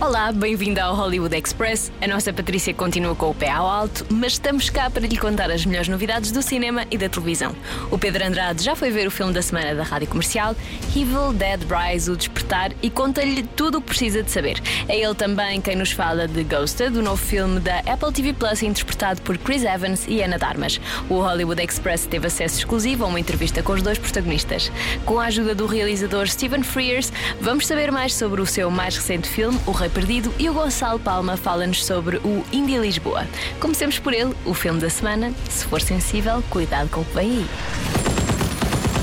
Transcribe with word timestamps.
Olá, 0.00 0.32
bem-vindo 0.32 0.80
ao 0.80 0.94
Hollywood 0.94 1.36
Express. 1.36 1.92
A 2.00 2.06
nossa 2.06 2.32
Patrícia 2.32 2.72
continua 2.72 3.14
com 3.14 3.28
o 3.28 3.34
pé 3.34 3.50
ao 3.50 3.68
alto, 3.68 4.06
mas 4.08 4.32
estamos 4.32 4.70
cá 4.70 4.88
para 4.88 5.06
lhe 5.06 5.18
contar 5.18 5.50
as 5.50 5.66
melhores 5.66 5.88
novidades 5.88 6.32
do 6.32 6.40
cinema 6.40 6.86
e 6.90 6.96
da 6.96 7.06
televisão. 7.06 7.54
O 7.90 7.98
Pedro 7.98 8.24
Andrade 8.24 8.64
já 8.64 8.74
foi 8.74 8.90
ver 8.90 9.06
o 9.06 9.10
filme 9.10 9.34
da 9.34 9.42
semana 9.42 9.74
da 9.74 9.82
rádio 9.82 10.08
comercial, 10.08 10.56
Evil 10.96 11.34
Dead 11.34 11.60
Rise 11.68 12.10
O 12.10 12.16
Despertar, 12.16 12.72
e 12.82 12.88
conta-lhe 12.88 13.42
tudo 13.42 13.76
o 13.76 13.80
que 13.82 13.88
precisa 13.88 14.22
de 14.22 14.30
saber. 14.30 14.58
É 14.88 14.98
ele 14.98 15.14
também 15.14 15.60
quem 15.60 15.76
nos 15.76 15.92
fala 15.92 16.26
de 16.26 16.44
Ghosted, 16.44 16.96
o 16.96 17.02
novo 17.02 17.22
filme 17.22 17.60
da 17.60 17.80
Apple 17.80 18.10
TV 18.10 18.32
Plus, 18.32 18.62
interpretado 18.62 19.20
por 19.20 19.36
Chris 19.36 19.64
Evans 19.64 20.06
e 20.08 20.22
Ana 20.22 20.38
Darmas. 20.38 20.80
O 21.10 21.20
Hollywood 21.20 21.62
Express 21.62 22.06
teve 22.06 22.26
acesso 22.26 22.58
exclusivo 22.58 23.04
a 23.04 23.06
uma 23.06 23.20
entrevista 23.20 23.62
com 23.62 23.74
os 23.74 23.82
dois 23.82 23.98
protagonistas. 23.98 24.72
Com 25.04 25.20
a 25.20 25.26
ajuda 25.26 25.54
do 25.54 25.66
realizador 25.66 26.26
Stephen 26.26 26.62
Frears, 26.62 27.12
vamos 27.38 27.66
saber 27.66 27.92
mais 27.92 28.14
sobre 28.14 28.40
o 28.40 28.46
seu 28.46 28.70
mais 28.70 28.96
recente 28.96 29.28
filme, 29.28 29.60
O 29.66 29.72
Rei 29.72 29.89
Perdido, 29.90 30.32
e 30.38 30.48
o 30.48 30.54
Gonçalo 30.54 30.98
Palma 30.98 31.36
fala-nos 31.36 31.84
sobre 31.84 32.18
o 32.18 32.44
Indie 32.52 32.78
Lisboa. 32.78 33.26
Comecemos 33.60 33.98
por 33.98 34.14
ele, 34.14 34.34
o 34.44 34.54
filme 34.54 34.80
da 34.80 34.88
semana. 34.88 35.32
Se 35.48 35.64
for 35.64 35.80
sensível, 35.80 36.42
cuidado 36.48 36.88
com 36.88 37.00
o 37.00 37.04
que 37.04 37.14
vem 37.14 37.30
aí. 37.30 37.46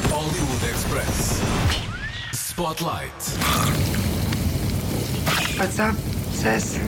Hollywood 0.09 0.65
Express. 0.65 1.41
Spotlight. 2.33 3.13
What's 5.57 5.79
up, 5.79 5.95
sis? 6.31 6.79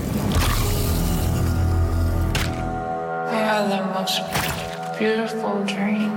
I 3.31 3.35
had 3.35 3.69
the 3.69 3.83
most 3.93 4.21
beautiful 4.97 5.63
dream. 5.65 6.11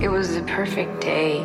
It 0.00 0.08
was 0.08 0.34
the 0.34 0.42
perfect 0.42 1.00
day. 1.00 1.44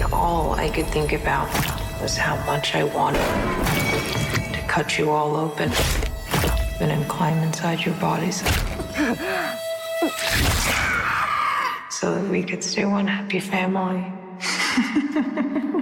And 0.00 0.14
all 0.14 0.54
I 0.54 0.70
could 0.70 0.86
think 0.86 1.12
about 1.12 1.52
was 2.00 2.16
how 2.16 2.36
much 2.46 2.74
I 2.74 2.84
wanted 2.84 3.20
to 4.54 4.64
cut 4.66 4.96
you 4.96 5.10
all 5.10 5.36
open 5.36 5.70
and 6.80 6.90
then 6.90 7.04
climb 7.04 7.36
inside 7.42 7.84
your 7.84 7.94
bodies. 7.96 8.38
so 11.90 12.14
that 12.14 12.26
we 12.30 12.42
could 12.42 12.64
stay 12.64 12.86
one 12.86 13.06
happy 13.06 13.40
family. 13.40 14.10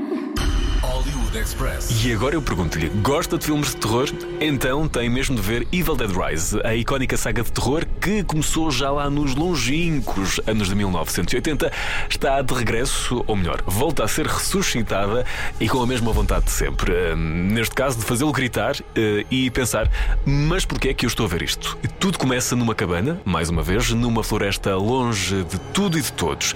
Express. 1.39 2.05
E 2.05 2.13
agora 2.13 2.35
eu 2.35 2.43
pergunto-lhe: 2.43 2.89
gosta 3.03 3.39
de 3.39 3.45
filmes 3.47 3.71
de 3.71 3.77
terror? 3.77 4.09
Então 4.41 4.89
tem 4.89 5.09
mesmo 5.09 5.37
de 5.37 5.43
ver 5.43 5.67
Evil 5.73 5.95
Dead 5.95 6.11
Rise, 6.11 6.61
a 6.65 6.75
icónica 6.75 7.17
saga 7.17 7.43
de 7.43 7.53
terror 7.53 7.87
que 8.01 8.25
começou 8.25 8.71
já 8.71 8.91
lá 8.91 9.09
nos 9.09 9.35
longínquos 9.35 10.41
anos 10.47 10.69
de 10.69 10.75
1980. 10.75 11.71
Está 12.11 12.43
de 12.43 12.53
regresso, 12.55 13.23
ou 13.27 13.37
melhor, 13.37 13.63
volta 13.67 14.05
a 14.05 14.09
ser 14.09 14.27
ressuscitada 14.27 15.25
e 15.61 15.69
com 15.69 15.81
a 15.83 15.87
mesma 15.87 16.13
vontade 16.13 16.47
de 16.47 16.51
sempre. 16.51 16.93
Hum, 17.15 17.49
Neste 17.53 17.75
caso, 17.75 17.99
de 17.99 18.05
fazê-lo 18.05 18.33
gritar 18.33 18.77
eh, 18.97 19.25
e 19.31 19.51
pensar: 19.51 19.91
mas 20.25 20.65
porquê 20.65 20.89
é 20.89 20.95
que 20.95 21.07
eu 21.07 21.09
estou 21.09 21.27
a 21.27 21.29
ver 21.29 21.43
isto? 21.43 21.79
Tudo 22.01 22.19
começa 22.19 22.57
numa 22.57 22.75
cabana, 22.75 23.21
mais 23.25 23.49
uma 23.49 23.63
vez, 23.63 23.91
numa 23.91 24.23
floresta 24.25 24.75
longe 24.77 25.45
de 25.45 25.59
tudo 25.73 25.99
e 25.99 26.03
de 26.03 26.13
todos. 26.13 26.55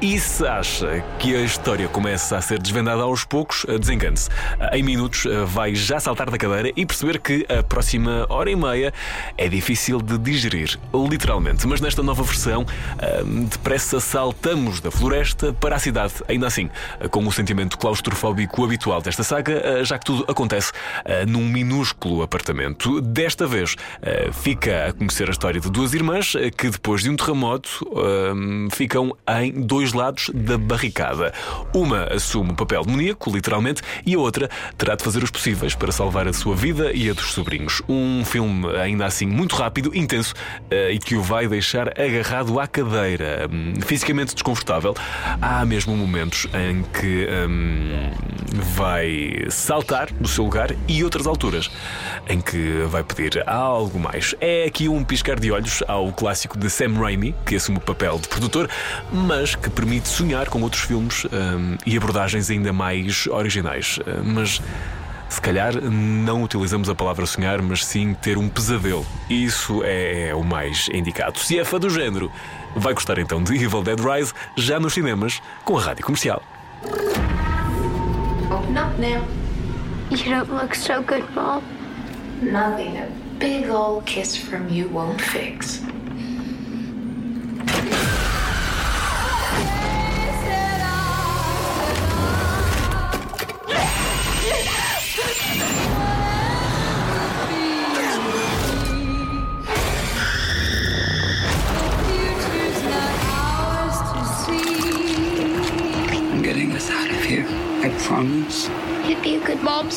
E 0.00 0.18
se 0.20 0.46
acha 0.46 1.02
que 1.18 1.34
a 1.34 1.40
história 1.40 1.88
começa 1.88 2.36
a 2.36 2.40
ser 2.42 2.58
desvendada 2.58 3.02
aos 3.02 3.24
poucos, 3.24 3.64
eh, 3.68 3.78
desengane-se. 4.16 4.30
Em 4.72 4.82
minutos 4.82 5.26
eh, 5.26 5.44
vai 5.44 5.74
já 5.74 6.00
saltar 6.00 6.30
da 6.30 6.38
cadeira 6.38 6.72
e 6.74 6.86
perceber 6.86 7.20
que 7.20 7.46
a 7.48 7.62
próxima 7.62 8.26
hora 8.28 8.50
e 8.50 8.56
meia 8.56 8.92
é 9.36 9.48
difícil 9.48 10.00
de 10.00 10.18
digerir, 10.18 10.78
literalmente. 11.08 11.66
Mas 11.66 11.80
nesta 11.80 12.02
nova 12.02 12.22
versão, 12.22 12.66
eh, 12.98 13.22
depressa 13.50 14.00
saltamos 14.00 14.80
da 14.80 14.90
floresta 14.90 15.52
para 15.52 15.76
a 15.76 15.78
cidade, 15.78 16.14
ainda 16.28 16.46
assim, 16.46 16.70
com 17.10 17.26
o 17.26 17.32
sentimento 17.32 17.78
claustrofóbico 17.78 18.64
habitual 18.64 19.00
desta 19.02 19.22
saga, 19.22 19.84
já 19.84 19.98
que 19.98 20.04
tudo 20.04 20.24
acontece 20.28 20.72
num 21.28 21.46
minúsculo 21.46 22.22
apartamento. 22.22 23.00
Desta 23.00 23.46
vez, 23.46 23.76
fica 24.32 24.88
a 24.88 24.92
conhecer 24.92 25.28
a 25.28 25.32
história 25.32 25.60
de 25.60 25.70
duas 25.70 25.92
irmãs 25.92 26.32
que, 26.56 26.70
depois 26.70 27.02
de 27.02 27.10
um 27.10 27.16
terremoto, 27.16 27.86
ficam 28.72 29.16
em 29.40 29.52
dois 29.52 29.92
lados 29.92 30.30
da 30.32 30.56
barricada. 30.56 31.32
Uma 31.74 32.04
assume 32.04 32.52
o 32.52 32.54
papel 32.54 32.84
demoníaco, 32.84 33.30
literalmente, 33.30 33.82
e 34.04 34.14
a 34.14 34.18
outra 34.18 34.50
terá 34.76 34.94
de 34.94 35.02
fazer 35.02 35.22
os 35.22 35.30
possíveis 35.30 35.74
para 35.74 35.92
salvar 35.92 36.28
a 36.28 36.32
sua 36.32 36.54
vida 36.54 36.92
e 36.92 37.08
a 37.10 37.12
dos 37.12 37.32
sobrinhos. 37.32 37.82
Um 37.88 38.24
filme 38.24 38.68
ainda 38.76 39.06
assim 39.06 39.26
muito 39.26 39.54
rápido, 39.56 39.94
intenso 39.94 40.34
eh, 40.70 40.92
e 40.92 40.98
que 40.98 41.14
o 41.14 41.22
vai 41.22 41.48
deixar 41.48 41.88
agarrado 42.00 42.58
à 42.58 42.66
cadeira, 42.66 43.48
hum, 43.50 43.74
fisicamente 43.84 44.34
desconfortável. 44.34 44.94
Há 45.40 45.64
mesmo 45.64 45.96
momentos 45.96 46.46
em 46.54 46.82
que 46.82 47.26
hum, 47.48 48.10
vai 48.74 49.46
saltar 49.50 50.12
do 50.12 50.28
seu 50.28 50.44
lugar 50.44 50.70
e 50.88 51.02
outras 51.04 51.26
alturas 51.26 51.70
em 52.28 52.40
que 52.40 52.82
vai 52.88 53.02
pedir 53.02 53.42
algo 53.48 53.98
mais. 53.98 54.34
É 54.40 54.64
aqui 54.64 54.88
um 54.88 55.04
piscar 55.04 55.38
de 55.38 55.50
olhos 55.50 55.82
ao 55.86 56.12
clássico 56.12 56.58
de 56.58 56.68
Sam 56.70 56.94
Raimi, 56.94 57.34
que 57.44 57.56
assume 57.56 57.78
o 57.78 57.80
papel 57.80 58.18
de 58.18 58.28
produtor, 58.28 58.68
mas 59.12 59.54
que 59.54 59.70
permite 59.70 60.08
sonhar 60.08 60.48
com 60.48 60.62
outros 60.62 60.82
filmes 60.82 61.24
hum, 61.24 61.76
e 61.84 61.96
abordagens 61.96 62.50
ainda 62.50 62.72
mais 62.72 63.26
originais. 63.26 63.85
Uh, 63.98 64.22
Mas 64.24 64.60
se 65.28 65.40
calhar 65.40 65.74
não 65.80 66.42
utilizamos 66.42 66.88
a 66.88 66.94
palavra 66.94 67.26
sonhar, 67.26 67.60
mas 67.60 67.84
sim 67.84 68.14
ter 68.14 68.38
um 68.38 68.48
pesadelo. 68.48 69.04
Isso 69.28 69.82
é 69.84 70.32
o 70.34 70.42
mais 70.44 70.88
indicado. 70.92 71.38
Se 71.38 71.58
é 71.58 71.64
fã 71.64 71.78
do 71.78 71.90
género, 71.90 72.30
vai 72.76 72.94
gostar 72.94 73.18
então 73.18 73.42
de 73.42 73.54
Evil 73.54 73.82
Dead 73.82 73.98
Rise 73.98 74.32
já 74.56 74.78
nos 74.78 74.94
cinemas 74.94 75.42
com 75.64 75.76
a 75.76 75.80
rádio 75.80 76.04
comercial. 76.04 76.42
Open 78.50 78.78
up 78.78 79.00
now. 79.00 79.24
You 80.10 80.30
don't 80.30 80.52
look 80.52 80.76
so 80.76 81.02
good, 81.02 81.24
Mom. 81.34 81.62
Nothing 82.40 82.98
a 82.98 83.08
big 83.38 83.68
old 83.68 84.04
kiss 84.06 84.36
from 84.36 84.68
you 84.68 84.88
won't 84.88 85.20
fix. 85.20 85.82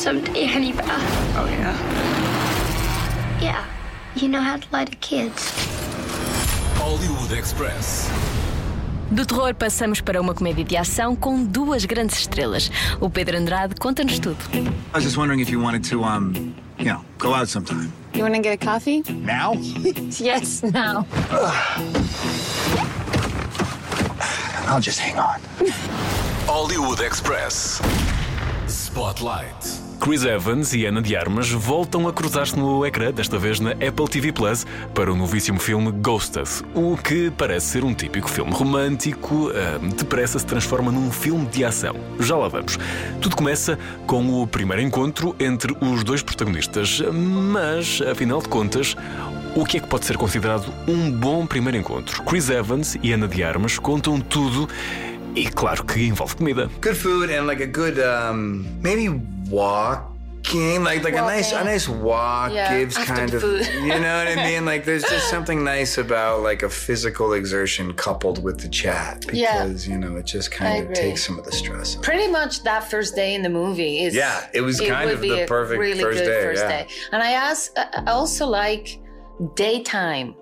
Someday, 0.00 0.46
Honeybah. 0.46 0.82
Oh, 1.36 1.46
yeah? 1.46 1.76
Yeah. 3.42 3.64
You 4.16 4.28
know 4.28 4.40
how 4.40 4.56
to 4.56 4.66
lie 4.72 4.86
to 4.86 4.96
kids. 4.96 5.52
Hollywood 6.76 7.32
Express. 7.36 8.08
Do 9.12 9.26
terror 9.26 9.52
passamos 9.54 10.00
para 10.00 10.18
uma 10.20 10.32
comédia 10.32 10.64
de 10.64 10.76
ação 10.76 11.14
com 11.14 11.44
duas 11.44 11.84
grandes 11.84 12.18
estrelas. 12.20 12.70
O 12.98 13.10
Pedro 13.10 13.36
Andrade 13.36 13.74
conta-nos 13.74 14.18
tudo. 14.18 14.38
I 14.54 14.70
was 14.94 15.04
just 15.04 15.18
wondering 15.18 15.40
if 15.40 15.50
you 15.50 15.60
wanted 15.60 15.84
to, 15.90 16.02
um, 16.02 16.54
you 16.78 16.86
know, 16.86 17.04
go 17.18 17.34
out 17.34 17.48
sometime. 17.48 17.92
You 18.14 18.22
want 18.22 18.34
to 18.36 18.40
get 18.40 18.54
a 18.54 18.56
coffee? 18.56 19.02
Now? 19.10 19.52
Yes, 20.18 20.62
now. 20.62 21.06
I'll 24.66 24.80
just 24.80 24.98
hang 24.98 25.18
on. 25.18 25.40
Hollywood 26.46 27.00
Express. 27.00 27.82
Spotlight. 28.66 29.79
Chris 30.00 30.24
Evans 30.24 30.72
e 30.72 30.86
Ana 30.86 31.02
de 31.02 31.14
Armas 31.14 31.50
voltam 31.50 32.08
a 32.08 32.12
cruzar-se 32.12 32.58
no 32.58 32.86
ecrã, 32.86 33.12
desta 33.12 33.38
vez 33.38 33.60
na 33.60 33.72
Apple 33.72 34.08
TV 34.08 34.32
Plus, 34.32 34.66
para 34.94 35.12
o 35.12 35.14
novíssimo 35.14 35.60
filme 35.60 35.92
Ghosted, 35.92 36.48
o 36.74 36.96
que 36.96 37.30
parece 37.30 37.66
ser 37.66 37.84
um 37.84 37.92
típico 37.92 38.28
filme 38.28 38.50
romântico, 38.50 39.52
ah, 39.54 39.78
depressa 39.94 40.38
se 40.38 40.46
transforma 40.46 40.90
num 40.90 41.12
filme 41.12 41.44
de 41.46 41.66
ação. 41.66 41.94
Já 42.18 42.34
lá 42.34 42.48
vamos. 42.48 42.78
Tudo 43.20 43.36
começa 43.36 43.78
com 44.06 44.42
o 44.42 44.46
primeiro 44.46 44.82
encontro 44.82 45.36
entre 45.38 45.76
os 45.82 46.02
dois 46.02 46.22
protagonistas, 46.22 47.02
mas, 47.12 48.00
afinal 48.00 48.40
de 48.40 48.48
contas, 48.48 48.96
o 49.54 49.66
que 49.66 49.76
é 49.76 49.80
que 49.80 49.86
pode 49.86 50.06
ser 50.06 50.16
considerado 50.16 50.72
um 50.88 51.10
bom 51.10 51.46
primeiro 51.46 51.76
encontro? 51.76 52.22
Chris 52.22 52.48
Evans 52.48 52.96
e 53.02 53.12
Ana 53.12 53.28
de 53.28 53.44
Armas 53.44 53.78
contam 53.78 54.18
tudo 54.18 54.66
e, 55.34 55.46
claro, 55.46 55.84
que 55.84 56.06
envolve 56.06 56.36
comida. 56.36 56.70
Good 56.82 56.96
food 56.96 57.34
and 57.34 57.44
like 57.44 57.62
a 57.62 57.66
good, 57.66 58.00
um, 58.00 58.64
maybe 58.82 59.39
walking, 59.50 60.82
like 60.84 61.04
like 61.04 61.14
a 61.14 61.20
nice 61.20 61.52
a 61.52 61.62
nice 61.64 61.88
walk 61.88 62.52
Yeah, 62.52 62.78
gives 62.78 62.96
kind 62.96 63.34
of 63.34 63.42
you 63.42 63.88
know 63.88 64.24
what 64.24 64.28
I 64.28 64.36
mean. 64.50 64.64
Like 64.64 64.84
there's 64.84 65.02
just 65.04 65.28
something 65.28 65.62
nice 65.64 65.98
about 65.98 66.42
like 66.42 66.62
a 66.62 66.70
physical 66.70 67.34
exertion 67.34 67.92
coupled 67.94 68.42
with 68.42 68.60
the 68.60 68.68
chat 68.68 69.24
Yeah. 69.32 69.64
because 69.64 69.86
you 69.88 69.98
know 69.98 70.16
it 70.16 70.26
just 70.26 70.50
kind 70.50 70.86
of 70.86 70.92
takes 70.94 71.26
some 71.26 71.38
of 71.38 71.44
the 71.44 71.52
stress. 71.52 71.96
Pretty 71.96 72.28
much 72.28 72.62
that 72.62 72.84
first 72.84 73.14
day 73.14 73.34
in 73.34 73.42
the 73.42 73.50
movie 73.50 74.02
is. 74.04 74.14
Yeah, 74.14 74.46
it 74.54 74.60
was 74.62 74.80
kind 74.80 75.06
would 75.06 75.14
of 75.16 75.20
the 75.20 75.44
perfect 75.46 75.80
really 75.80 76.02
first 76.02 76.18
good 76.18 76.26
day, 76.26 76.42
first 76.42 76.62
yeah. 76.62 76.68
day. 76.68 76.88
And 77.12 77.22
I 77.22 77.32
ask, 77.32 77.72
I 77.76 78.04
also 78.06 78.46
like 78.46 78.98
daytime 79.54 80.34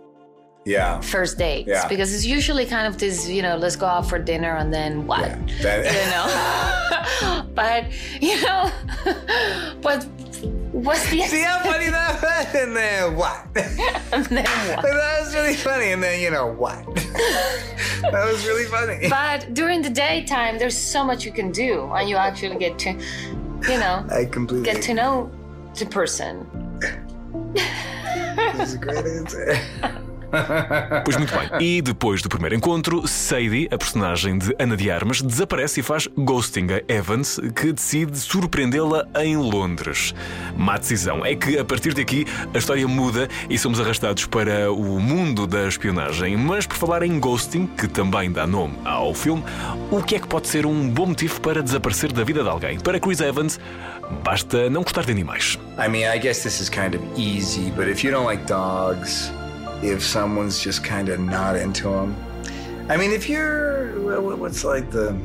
Yeah, 0.68 1.00
first 1.00 1.38
dates 1.38 1.68
Yeah. 1.68 1.88
because 1.88 2.12
it's 2.14 2.26
usually 2.26 2.66
kind 2.66 2.86
of 2.86 2.98
this, 2.98 3.26
you 3.28 3.42
know, 3.42 3.56
let's 3.56 3.76
go 3.76 3.86
out 3.86 4.06
for 4.10 4.18
dinner 4.18 4.54
and 4.60 4.68
then 4.72 5.06
what, 5.06 5.20
yeah. 5.22 5.38
That- 5.62 5.84
you 5.96 6.04
know. 6.14 6.26
but 7.60 7.82
you 8.20 8.36
know, 8.44 8.70
but 9.80 10.04
what's 10.72 11.08
the 11.10 11.22
See 11.22 11.40
how 11.42 11.58
funny 11.70 11.88
that 11.98 12.20
was? 12.22 12.54
And 12.62 12.76
then 12.76 13.16
what? 13.16 13.38
and 14.12 14.24
then 14.26 14.44
what? 14.76 14.82
that 14.84 15.20
was 15.22 15.34
really 15.34 15.54
funny. 15.54 15.88
And 15.92 16.02
then 16.02 16.20
you 16.20 16.30
know 16.30 16.46
what? 16.62 16.84
that 18.12 18.24
was 18.30 18.46
really 18.46 18.64
funny. 18.76 19.08
But 19.08 19.54
during 19.54 19.80
the 19.82 19.90
daytime, 19.90 20.58
there's 20.58 20.76
so 20.76 21.02
much 21.02 21.24
you 21.24 21.32
can 21.32 21.50
do, 21.50 21.90
and 21.96 22.08
you 22.10 22.16
actually 22.16 22.58
get 22.58 22.78
to, 22.84 22.90
you 22.92 23.78
know, 23.82 24.06
I 24.10 24.26
completely. 24.26 24.64
get 24.70 24.82
to 24.82 24.94
know 24.94 25.30
the 25.78 25.86
person. 25.86 26.46
That's 28.36 28.74
a 28.74 28.78
great 28.78 29.04
answer. 29.06 29.58
Pois 31.04 31.16
muito 31.16 31.34
bem. 31.34 31.48
E 31.60 31.82
depois 31.82 32.22
do 32.22 32.28
primeiro 32.28 32.54
encontro, 32.54 33.06
Sadie, 33.06 33.68
a 33.70 33.78
personagem 33.78 34.38
de 34.38 34.54
Ana 34.58 34.76
de 34.76 34.90
Armas, 34.90 35.22
desaparece 35.22 35.80
e 35.80 35.82
faz 35.82 36.06
ghosting 36.16 36.66
a 36.70 36.92
Evans, 36.92 37.40
que 37.54 37.72
decide 37.72 38.18
surpreendê-la 38.18 39.06
em 39.16 39.36
Londres. 39.36 40.14
Má 40.56 40.76
decisão. 40.76 41.24
É 41.24 41.34
que 41.34 41.58
a 41.58 41.64
partir 41.64 41.94
daqui 41.94 42.26
a 42.54 42.58
história 42.58 42.86
muda 42.86 43.28
e 43.48 43.58
somos 43.58 43.80
arrastados 43.80 44.26
para 44.26 44.72
o 44.72 45.00
mundo 45.00 45.46
da 45.46 45.66
espionagem. 45.66 46.36
Mas 46.36 46.66
por 46.66 46.76
falar 46.76 47.02
em 47.02 47.18
ghosting, 47.18 47.66
que 47.66 47.88
também 47.88 48.30
dá 48.30 48.46
nome 48.46 48.74
ao 48.84 49.14
filme, 49.14 49.42
o 49.90 50.02
que 50.02 50.16
é 50.16 50.18
que 50.18 50.26
pode 50.26 50.48
ser 50.48 50.66
um 50.66 50.88
bom 50.88 51.06
motivo 51.06 51.40
para 51.40 51.62
desaparecer 51.62 52.12
da 52.12 52.24
vida 52.24 52.42
de 52.42 52.48
alguém? 52.48 52.78
Para 52.78 53.00
Chris 53.00 53.20
Evans, 53.20 53.58
basta 54.22 54.68
não 54.70 54.82
gostar 54.82 55.04
de 55.04 55.12
animais. 55.12 55.58
I 55.78 55.88
mean, 55.88 56.04
I 56.12 56.18
guess 56.18 56.42
this 56.42 56.60
is 56.60 56.68
kind 56.68 56.94
of 56.94 57.02
easy, 57.16 57.70
but 57.70 57.88
if 57.88 58.04
you 58.04 58.10
don't 58.10 58.26
like 58.26 58.44
dogs, 58.46 59.32
if 59.82 60.02
someone's 60.02 60.62
just 60.62 60.84
kind 60.84 61.08
of 61.08 61.20
not 61.20 61.56
into 61.56 61.90
them, 61.90 62.16
I 62.88 62.96
mean, 62.96 63.12
if 63.12 63.28
you're, 63.28 64.00
wha- 64.00 64.20
wha- 64.20 64.36
what's 64.36 64.64
like 64.64 64.90
the, 64.90 65.18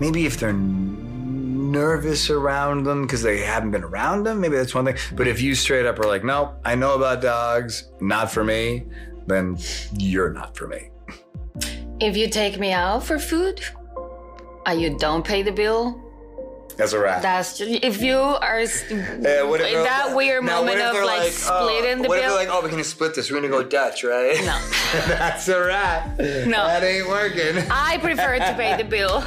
maybe 0.00 0.26
if 0.26 0.38
they're 0.38 0.52
nervous 0.52 2.30
around 2.30 2.84
them 2.84 3.02
because 3.02 3.22
they 3.22 3.40
haven't 3.40 3.70
been 3.72 3.84
around 3.84 4.24
them, 4.24 4.40
maybe 4.40 4.56
that's 4.56 4.74
one 4.74 4.84
thing. 4.84 4.96
But 5.14 5.26
if 5.28 5.40
you 5.40 5.54
straight 5.54 5.86
up 5.86 5.98
are 5.98 6.06
like, 6.06 6.24
nope, 6.24 6.54
I 6.64 6.74
know 6.74 6.94
about 6.94 7.20
dogs, 7.20 7.90
not 8.00 8.30
for 8.30 8.44
me, 8.44 8.86
then 9.26 9.58
you're 9.92 10.32
not 10.32 10.56
for 10.56 10.66
me. 10.68 10.90
If 12.00 12.16
you 12.16 12.28
take 12.28 12.58
me 12.58 12.72
out 12.72 13.04
for 13.04 13.18
food, 13.18 13.60
and 14.66 14.80
you 14.80 14.96
don't 14.98 15.24
pay 15.24 15.42
the 15.42 15.52
bill, 15.52 16.00
That's 16.76 16.92
a 16.92 16.98
wrap. 16.98 17.22
that's 17.22 17.58
just, 17.58 17.70
if 17.84 18.02
you 18.02 18.16
are 18.16 18.60
Yeah, 18.60 19.42
what 19.44 19.60
if 19.60 19.68
in 19.68 19.84
that 19.84 20.14
weird 20.14 20.42
now, 20.44 20.62
what 20.62 20.66
moment 20.76 20.80
if 20.80 21.00
of 21.00 21.04
like, 21.06 21.20
oh, 21.22 21.68
splitting 21.68 22.02
the 22.02 22.08
what 22.08 22.18
if 22.18 22.24
bill. 22.24 22.36
they're 22.36 22.46
like, 22.46 22.48
oh, 22.50 22.60
we're 22.62 22.70
gonna 22.70 22.82
split 22.82 23.14
this. 23.14 23.30
We're 23.30 23.36
gonna 23.40 23.48
go 23.48 23.62
Dutch, 23.62 24.02
right? 24.02 24.36
No. 24.44 24.58
That's 25.06 25.46
a 25.48 25.64
wrap. 25.64 26.18
No. 26.18 26.66
That 26.66 26.82
ain't 26.82 27.08
working. 27.08 27.58
I 27.70 27.98
prefer 27.98 28.38
to 28.38 28.54
pay 28.54 28.76
the 28.76 28.84
bill. 28.88 29.24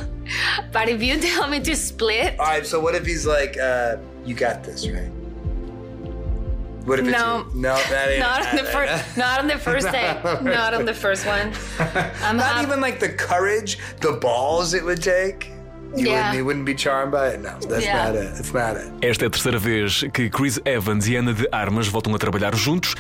But 0.73 0.89
if 0.89 1.01
you 1.01 1.17
tell 1.19 1.47
me 1.47 1.61
to 1.61 1.75
split, 1.75 2.37
All 2.37 2.47
right, 2.47 2.65
so 2.65 2.81
what 2.81 2.95
if 2.95 3.05
he's 3.05 3.25
like, 3.25 3.57
uh, 3.57 3.95
you 4.25 4.35
got 4.35 4.61
this, 4.63 4.85
right? 4.89 5.09
What 6.85 6.99
if 6.99 7.05
No. 7.05 7.45
it's 7.45 7.55
no, 7.55 7.75
that 7.75 8.09
ain't 8.09 8.19
not 8.19 8.45
on 8.47 8.55
the 8.57 8.63
first, 8.63 9.17
not 9.17 9.39
on 9.39 9.47
the 9.47 9.57
first 9.57 9.89
day, 9.91 10.19
not 10.41 10.73
on 10.73 10.85
the 10.85 10.93
first 10.93 11.25
one. 11.25 11.53
I'm 12.23 12.35
Not 12.37 12.61
even 12.63 12.81
like 12.81 12.99
the 12.99 13.09
courage, 13.09 13.77
the 14.01 14.13
balls 14.13 14.73
it 14.73 14.83
would 14.83 15.01
take. 15.01 15.51
You, 15.95 16.05
Yeah. 16.07 16.15
wouldn't, 16.17 16.35
you 16.37 16.45
wouldn't 16.45 16.65
be 16.65 16.75
charmed 16.75 17.11
by 17.11 17.29
it. 17.29 17.39
No, 17.41 17.51
that's 17.67 17.83
Yeah. 17.85 18.05
not 18.11 18.15
it. 18.15 18.33
That's 18.35 18.53
not 18.53 18.75
it. 18.77 18.91
Esta 19.05 19.25
é 19.25 19.27
a 19.27 19.29
terceira 19.29 19.57
vez 19.57 20.03
que 20.13 20.29
Chris 20.29 20.59
Evans 20.65 21.07
e 21.07 21.15
Ana 21.15 21.33
de 21.33 21.47
Armas 21.51 21.87
voltam 21.87 22.13
a 22.13 22.17
trabalhar 22.19 22.53
juntos 22.55 22.93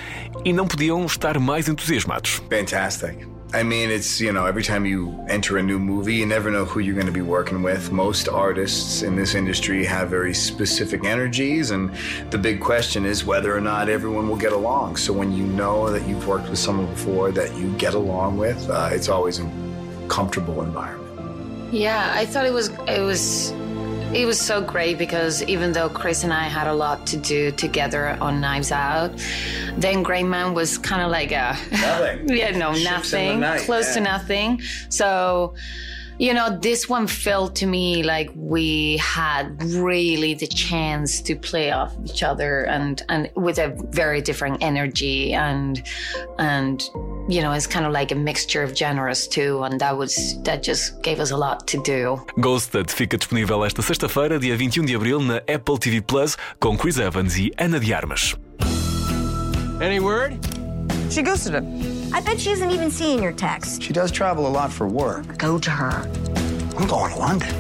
e 0.45 0.53
não 0.53 0.65
podiam 0.67 1.05
estar 1.05 1.37
mais 1.39 1.67
entusiasmados. 1.67 2.41
Fantastic. 2.49 3.27
I 3.53 3.63
mean, 3.63 3.89
it's, 3.89 4.19
you 4.19 4.33
know, 4.33 4.45
every 4.45 4.61
time 4.61 4.85
you 4.85 5.17
enter 5.29 5.57
a 5.57 5.63
new 5.63 5.79
movie, 5.79 6.15
you 6.15 6.25
never 6.25 6.51
know 6.51 6.65
who 6.65 6.81
you're 6.81 6.93
going 6.93 7.05
to 7.07 7.13
be 7.13 7.21
working 7.21 7.63
with. 7.63 7.89
Most 7.93 8.27
artists 8.27 9.03
in 9.03 9.15
this 9.15 9.35
industry 9.35 9.85
have 9.85 10.09
very 10.09 10.33
specific 10.33 11.05
energies, 11.05 11.71
and 11.71 11.89
the 12.29 12.37
big 12.37 12.59
question 12.59 13.05
is 13.05 13.23
whether 13.25 13.55
or 13.55 13.61
not 13.61 13.87
everyone 13.87 14.27
will 14.27 14.35
get 14.35 14.51
along. 14.51 14.97
So 14.97 15.13
when 15.13 15.31
you 15.31 15.45
know 15.45 15.89
that 15.91 16.05
you've 16.05 16.27
worked 16.27 16.49
with 16.49 16.59
someone 16.59 16.87
before 16.87 17.31
that 17.31 17.55
you 17.55 17.69
get 17.77 17.93
along 17.93 18.37
with, 18.37 18.69
uh, 18.69 18.89
it's 18.91 19.07
always 19.07 19.39
a 19.39 19.49
comfortable 20.09 20.61
environment. 20.61 21.06
Yeah, 21.71 22.11
I 22.13 22.25
thought 22.25 22.45
it 22.45 22.53
was 22.53 22.69
it 22.87 23.01
was 23.01 23.51
it 24.13 24.25
was 24.25 24.39
so 24.39 24.61
great 24.61 24.97
because 24.97 25.43
even 25.43 25.73
though 25.73 25.89
Chris 25.89 26.23
and 26.23 26.31
I 26.31 26.43
had 26.43 26.67
a 26.67 26.73
lot 26.73 27.05
to 27.07 27.17
do 27.17 27.51
together 27.51 28.17
on 28.21 28.39
Knives 28.39 28.71
Out, 28.71 29.11
then 29.75 30.01
Grey 30.01 30.23
Man 30.23 30.53
was 30.53 30.77
kind 30.77 31.01
of 31.01 31.11
like 31.11 31.31
a 31.31 31.57
Nothing. 31.71 32.29
yeah 32.37 32.57
no 32.57 32.73
Ships 32.73 32.85
nothing 32.85 33.39
night, 33.41 33.61
close 33.61 33.93
to 33.95 33.99
nothing. 33.99 34.61
So 34.89 35.55
you 36.19 36.33
know 36.33 36.57
this 36.57 36.87
one 36.87 37.05
felt 37.05 37.55
to 37.57 37.65
me 37.67 38.01
like 38.01 38.31
we 38.35 38.97
had 38.97 39.61
really 39.63 40.33
the 40.33 40.47
chance 40.47 41.21
to 41.21 41.35
play 41.35 41.71
off 41.71 41.93
each 42.05 42.23
other 42.23 42.65
and 42.65 43.03
and 43.09 43.29
with 43.35 43.59
a 43.59 43.75
very 43.89 44.21
different 44.21 44.63
energy 44.63 45.33
and 45.33 45.83
and 46.39 46.89
you 47.27 47.41
know 47.41 47.51
it's 47.51 47.67
kind 47.67 47.85
of 47.85 47.91
like 47.91 48.11
a 48.11 48.15
mixture 48.15 48.63
of 48.63 48.75
genres 48.75 49.27
too 49.27 49.63
and 49.63 49.79
that 49.79 49.95
was 49.97 50.41
that 50.43 50.63
just 50.63 51.01
gave 51.01 51.19
us 51.19 51.31
a 51.31 51.37
lot 51.37 51.67
to 51.67 51.81
do 51.83 52.19
Ghosted 52.39 52.91
fica 52.91 53.17
disponível 53.17 53.65
esta 53.65 53.81
sexta-feira, 53.81 54.39
dia 54.39 54.55
21 54.55 54.81
um 54.81 54.85
de 54.85 54.95
abril, 54.95 55.19
na 55.19 55.37
Apple 55.47 55.77
TV 55.77 56.01
Plus, 56.01 56.37
com 56.59 56.77
Chris 56.77 56.97
Evans 56.97 57.37
e 57.37 57.51
Ana 57.57 57.79
de 57.79 57.93
Armas. 57.93 58.35
Any 59.81 59.99
word? 59.99 60.39
She 61.09 61.21
ghosted 61.21 61.53
him. 61.53 62.13
I 62.13 62.21
bet 62.21 62.39
she 62.39 62.51
isn't 62.51 62.71
even 62.71 62.89
seeing 62.89 63.21
your 63.21 63.33
text. 63.33 63.83
She 63.83 63.93
does 63.93 64.11
travel 64.11 64.47
a 64.47 64.49
lot 64.49 64.71
for 64.71 64.87
work. 64.87 65.37
Go 65.37 65.57
to 65.59 65.69
her. 65.69 66.09
I'm 66.77 66.87
going 66.87 67.13
to 67.13 67.19
London. 67.19 67.55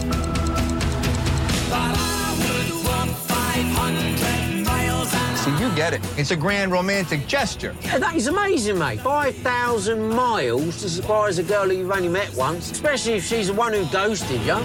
So 5.47 5.57
you 5.59 5.73
get 5.77 5.93
it. 5.93 6.01
It's 6.17 6.31
a 6.31 6.35
grand 6.35 6.73
romantic 6.73 7.25
gesture. 7.25 7.73
That 7.99 8.15
is 8.15 8.27
amazing, 8.27 8.77
mate. 8.77 8.99
5,000 8.99 10.09
miles 10.09 10.81
to 10.81 10.89
surprise 10.89 11.39
a 11.39 11.43
girl 11.43 11.69
who 11.69 11.77
you've 11.77 11.89
only 11.89 12.09
met 12.09 12.35
once, 12.35 12.69
especially 12.69 13.13
if 13.13 13.23
she's 13.23 13.47
the 13.47 13.53
one 13.53 13.71
who 13.71 13.85
ghosted 13.85 14.41
you. 14.41 14.59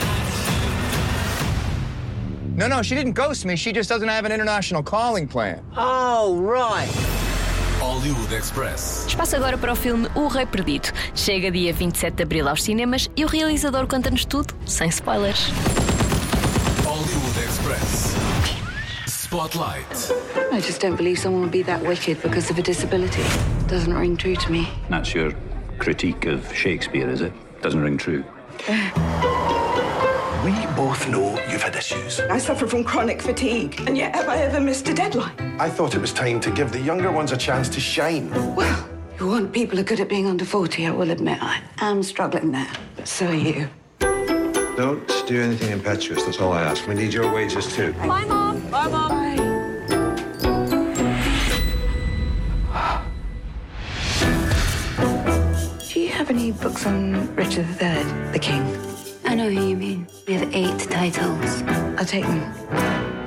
No, 2.56 2.66
no, 2.66 2.82
she 2.82 2.96
didn't 2.96 3.12
ghost 3.12 3.44
me. 3.44 3.54
She 3.54 3.70
just 3.70 3.88
doesn't 3.88 4.08
have 4.08 4.24
an 4.24 4.32
international 4.32 4.82
calling 4.82 5.28
plan. 5.28 5.62
Oh, 5.76 6.34
right. 6.38 6.90
Hollywood 7.78 8.32
Express. 8.32 9.06
Espaço 9.06 9.36
agora 9.36 9.56
para 9.56 9.72
o 9.72 9.76
filme 9.76 10.08
O 10.16 10.26
Rei 10.26 10.46
Perdido. 10.46 10.88
Chega 11.14 11.48
dia 11.52 11.72
27 11.72 12.16
de 12.16 12.22
abril 12.24 12.48
aos 12.48 12.60
cinemas 12.60 13.08
e 13.16 13.24
o 13.24 13.28
realizador 13.28 13.86
conta-nos 13.86 14.24
tudo, 14.24 14.52
sem 14.66 14.88
spoilers. 14.88 15.46
Spotlight. 19.32 20.12
I 20.52 20.60
just 20.60 20.82
don't 20.82 20.94
believe 20.94 21.18
someone 21.18 21.40
would 21.40 21.50
be 21.50 21.62
that 21.62 21.82
wicked 21.86 22.20
because 22.20 22.50
of 22.50 22.58
a 22.58 22.62
disability. 22.62 23.22
Doesn't 23.66 23.94
ring 23.94 24.14
true 24.14 24.36
to 24.36 24.52
me. 24.52 24.68
That's 24.90 25.14
your 25.14 25.32
critique 25.78 26.26
of 26.26 26.54
Shakespeare, 26.54 27.08
is 27.08 27.22
it? 27.22 27.32
Doesn't 27.62 27.80
ring 27.80 27.96
true. 27.96 28.26
We 30.44 30.52
both 30.76 31.08
know 31.08 31.30
you've 31.50 31.62
had 31.62 31.74
issues. 31.74 32.20
I 32.20 32.36
suffer 32.36 32.66
from 32.66 32.84
chronic 32.84 33.22
fatigue, 33.22 33.82
and 33.86 33.96
yet 33.96 34.14
have 34.16 34.28
I 34.28 34.36
ever 34.36 34.60
missed 34.60 34.86
a 34.90 34.92
deadline? 34.92 35.56
I 35.58 35.70
thought 35.70 35.94
it 35.94 36.00
was 36.02 36.12
time 36.12 36.38
to 36.40 36.50
give 36.50 36.70
the 36.70 36.80
younger 36.80 37.10
ones 37.10 37.32
a 37.32 37.36
chance 37.38 37.70
to 37.70 37.80
shine. 37.80 38.28
Well, 38.54 38.86
you 39.18 39.28
want 39.28 39.50
people 39.54 39.76
who 39.76 39.80
are 39.80 39.86
good 39.86 40.00
at 40.00 40.10
being 40.10 40.26
under 40.26 40.44
40, 40.44 40.88
I 40.88 40.90
will 40.90 41.10
admit 41.10 41.38
I 41.40 41.62
am 41.78 42.02
struggling 42.02 42.52
there. 42.52 42.68
But 42.96 43.08
so 43.08 43.28
are 43.28 43.34
you. 43.34 43.70
Don't 44.76 45.06
do 45.26 45.40
anything 45.40 45.70
impetuous, 45.70 46.22
that's 46.24 46.38
all 46.38 46.52
I 46.52 46.62
ask. 46.62 46.86
We 46.86 46.94
need 46.94 47.14
your 47.14 47.32
wages 47.32 47.74
too. 47.74 47.94
Bye, 47.94 48.26
Mom. 48.26 48.60
Bye, 48.70 48.88
Mom. 48.88 49.21
Any 56.32 56.50
books 56.50 56.86
on 56.86 57.36
Richard 57.36 57.66
III, 57.78 58.32
the 58.32 58.38
King? 58.40 58.62
I 59.26 59.34
know 59.34 59.50
who 59.50 59.68
you 59.68 59.76
mean. 59.76 60.06
We 60.26 60.32
have 60.32 60.48
eight 60.54 60.78
titles. 60.78 61.62
I'll 61.98 62.06
take 62.06 62.24
them. 62.24 62.40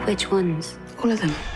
Which 0.07 0.31
ones? 0.31 0.79
All 1.03 1.11
of 1.11 1.21
them. 1.21 1.54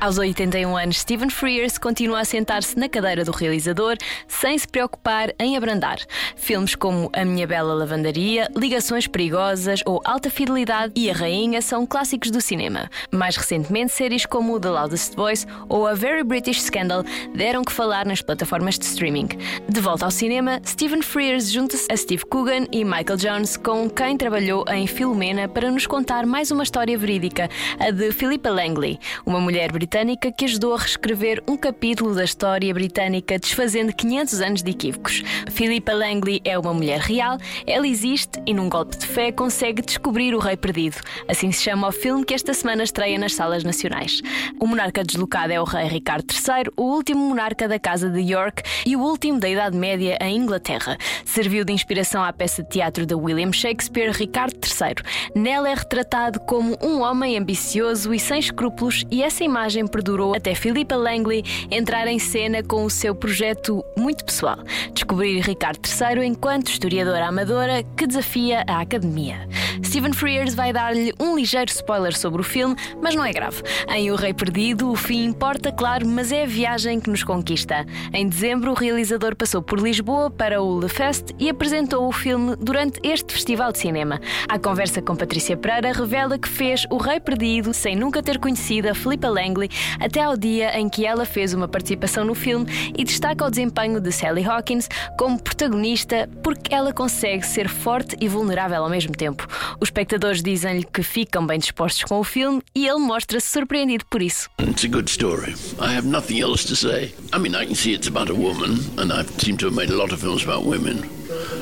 Aos 0.00 0.16
81 0.16 0.78
anos, 0.78 1.00
Stephen 1.00 1.28
Frears 1.28 1.76
continua 1.76 2.20
a 2.20 2.24
sentar-se 2.24 2.74
na 2.78 2.88
cadeira 2.88 3.22
do 3.22 3.32
realizador 3.32 3.98
sem 4.26 4.56
se 4.56 4.66
preocupar 4.66 5.30
em 5.38 5.58
abrandar. 5.58 5.98
Filmes 6.36 6.74
como 6.74 7.10
A 7.12 7.22
Minha 7.22 7.46
Bela 7.46 7.74
Lavandaria, 7.74 8.48
Ligações 8.56 9.06
Perigosas 9.06 9.82
ou 9.84 10.00
Alta 10.02 10.30
Fidelidade 10.30 10.94
e 10.96 11.10
A 11.10 11.12
Rainha 11.12 11.60
são 11.60 11.84
clássicos 11.84 12.30
do 12.30 12.40
cinema. 12.40 12.88
Mais 13.10 13.36
recentemente, 13.36 13.92
séries 13.92 14.24
como 14.24 14.58
The 14.58 14.70
Loudest 14.70 15.14
Voice 15.14 15.46
ou 15.68 15.86
A 15.86 15.92
Very 15.92 16.24
British 16.24 16.62
Scandal 16.62 17.04
deram 17.34 17.62
que 17.62 17.70
falar 17.70 18.06
nas 18.06 18.22
plataformas 18.22 18.78
de 18.78 18.86
streaming. 18.86 19.28
De 19.68 19.80
volta 19.82 20.06
ao 20.06 20.10
cinema, 20.10 20.62
Stephen 20.64 21.02
Frears 21.02 21.52
junta-se 21.52 21.86
a 21.92 21.96
Steve 21.96 22.24
Coogan 22.24 22.64
e 22.72 22.86
Michael 22.86 23.18
Jones, 23.18 23.58
com 23.58 23.90
quem 23.90 24.16
trabalhou 24.16 24.64
em 24.68 24.86
Filomena 24.86 25.46
para 25.46 25.70
nos 25.70 25.86
contar 25.86 26.24
mais 26.24 26.50
uma 26.50 26.62
história 26.62 26.96
verídica, 26.96 27.50
a 27.78 27.90
de 27.90 28.12
Philippa 28.12 28.48
Langley, 28.48 28.98
uma 29.26 29.38
mulher 29.38 29.70
britânica 29.70 29.89
britânica 29.90 30.30
que 30.30 30.44
ajudou 30.44 30.72
a 30.72 30.78
reescrever 30.78 31.42
um 31.48 31.56
capítulo 31.56 32.14
da 32.14 32.22
história 32.22 32.72
britânica, 32.72 33.36
desfazendo 33.36 33.92
500 33.92 34.40
anos 34.40 34.62
de 34.62 34.70
equívocos. 34.70 35.20
Philippa 35.50 35.92
Langley 35.92 36.40
é 36.44 36.56
uma 36.56 36.72
mulher 36.72 37.00
real, 37.00 37.36
ela 37.66 37.88
existe 37.88 38.40
e, 38.46 38.54
num 38.54 38.68
golpe 38.68 38.96
de 38.96 39.04
fé, 39.04 39.32
consegue 39.32 39.82
descobrir 39.82 40.32
o 40.32 40.38
rei 40.38 40.56
perdido. 40.56 40.98
Assim 41.26 41.50
se 41.50 41.64
chama 41.64 41.88
o 41.88 41.92
filme 41.92 42.24
que 42.24 42.32
esta 42.32 42.54
semana 42.54 42.84
estreia 42.84 43.18
nas 43.18 43.34
salas 43.34 43.64
nacionais. 43.64 44.22
O 44.60 44.66
monarca 44.68 45.02
deslocado 45.02 45.52
é 45.52 45.60
o 45.60 45.64
rei 45.64 45.88
Ricardo 45.88 46.32
III, 46.32 46.72
o 46.76 46.84
último 46.84 47.28
monarca 47.28 47.66
da 47.66 47.80
Casa 47.80 48.08
de 48.08 48.20
York 48.20 48.62
e 48.86 48.94
o 48.94 49.00
último 49.00 49.40
da 49.40 49.48
Idade 49.48 49.76
Média 49.76 50.16
em 50.20 50.36
Inglaterra. 50.36 50.96
Serviu 51.24 51.64
de 51.64 51.72
inspiração 51.72 52.22
à 52.22 52.32
peça 52.32 52.62
de 52.62 52.68
teatro 52.68 53.04
de 53.04 53.16
William 53.16 53.52
Shakespeare, 53.52 54.12
Ricardo 54.12 54.54
III. 54.54 54.94
Nela 55.34 55.68
é 55.68 55.74
retratado 55.74 56.38
como 56.38 56.78
um 56.80 57.00
homem 57.00 57.36
ambicioso 57.36 58.14
e 58.14 58.20
sem 58.20 58.38
escrúpulos, 58.38 59.04
e 59.10 59.24
essa 59.24 59.42
imagem 59.42 59.79
perdurou 59.86 60.34
até 60.34 60.54
Philippa 60.54 60.96
Langley 60.96 61.44
entrar 61.70 62.06
em 62.06 62.18
cena 62.18 62.62
com 62.62 62.84
o 62.84 62.90
seu 62.90 63.14
projeto 63.14 63.84
muito 63.96 64.24
pessoal, 64.24 64.58
descobrir 64.92 65.40
Ricardo 65.40 65.80
III 65.86 66.26
enquanto 66.26 66.68
historiadora 66.68 67.26
amadora 67.26 67.82
que 67.96 68.06
desafia 68.06 68.64
a 68.66 68.80
academia. 68.80 69.48
Stephen 69.84 70.12
Frears 70.12 70.54
vai 70.54 70.72
dar-lhe 70.72 71.12
um 71.18 71.34
ligeiro 71.34 71.70
spoiler 71.70 72.16
sobre 72.16 72.40
o 72.40 72.44
filme, 72.44 72.76
mas 73.00 73.14
não 73.14 73.24
é 73.24 73.32
grave. 73.32 73.62
Em 73.88 74.10
O 74.10 74.16
Rei 74.16 74.32
Perdido, 74.32 74.90
o 74.90 74.96
fim 74.96 75.24
importa, 75.24 75.72
claro, 75.72 76.06
mas 76.06 76.30
é 76.30 76.44
a 76.44 76.46
viagem 76.46 77.00
que 77.00 77.10
nos 77.10 77.24
conquista. 77.24 77.86
Em 78.12 78.28
dezembro, 78.28 78.70
o 78.70 78.74
realizador 78.74 79.34
passou 79.34 79.62
por 79.62 79.80
Lisboa 79.80 80.30
para 80.30 80.62
o 80.62 80.78
Le 80.78 80.88
Fest 80.88 81.30
e 81.38 81.48
apresentou 81.48 82.06
o 82.06 82.12
filme 82.12 82.56
durante 82.56 83.00
este 83.02 83.32
festival 83.32 83.72
de 83.72 83.78
cinema. 83.78 84.20
A 84.48 84.58
conversa 84.58 85.00
com 85.00 85.16
Patrícia 85.16 85.56
Pereira 85.56 85.92
revela 85.92 86.38
que 86.38 86.48
fez 86.48 86.86
O 86.90 86.98
Rei 86.98 87.18
Perdido 87.18 87.72
sem 87.72 87.96
nunca 87.96 88.22
ter 88.22 88.38
conhecido 88.38 88.88
a 88.88 88.94
Philippa 88.94 89.28
Langley 89.28 89.69
até 89.98 90.22
ao 90.22 90.36
dia 90.36 90.78
em 90.78 90.88
que 90.88 91.06
ela 91.06 91.24
fez 91.24 91.52
uma 91.54 91.68
participação 91.68 92.24
no 92.24 92.34
filme 92.34 92.66
e 92.96 93.04
destaca 93.04 93.44
o 93.44 93.50
desempenho 93.50 94.00
de 94.00 94.12
Sally 94.12 94.44
Hawkins 94.44 94.88
como 95.18 95.40
protagonista 95.40 96.28
porque 96.42 96.74
ela 96.74 96.92
consegue 96.92 97.44
ser 97.44 97.68
forte 97.68 98.16
e 98.20 98.28
vulnerável 98.28 98.82
ao 98.82 98.90
mesmo 98.90 99.12
tempo. 99.12 99.46
Os 99.80 99.88
espectadores 99.88 100.42
dizem-lhe 100.42 100.84
que 100.84 101.02
ficam 101.02 101.46
bem 101.46 101.58
dispostos 101.58 102.04
com 102.04 102.18
o 102.18 102.24
filme 102.24 102.62
e 102.74 102.86
ele 102.86 102.98
mostra-se 102.98 103.48
surpreendido 103.48 104.04
por 104.06 104.22
isso. 104.22 104.48
It's 104.60 104.84
a 104.84 104.88
good 104.88 105.10
story. 105.10 105.54
I 105.80 105.96
have 105.96 106.06
nothing 106.06 106.40
else 106.40 106.66
to 106.68 106.76
say. 106.76 107.14
I 107.32 107.38
mean, 107.38 107.54
I 107.54 107.66
can 107.66 107.74
see 107.74 107.92
it's 107.94 108.08
about 108.08 108.30
a 108.30 108.34
woman, 108.34 108.78
and 108.98 109.12
I've 109.12 109.30
seemed 109.38 109.58
to 109.60 109.66
have 109.66 109.76
made 109.76 109.92
a 109.92 109.96
lot 109.96 110.12
of 110.12 110.20
films 110.20 110.42
about 110.42 110.64
women, 110.66 111.02